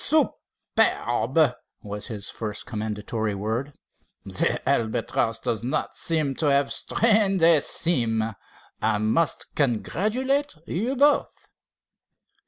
[0.03, 1.53] "Superb!"
[1.83, 3.73] was his first commendatory word.
[4.25, 8.23] "The Albatross does not seem to have strained a seam.
[8.81, 11.49] I must congratulate you both."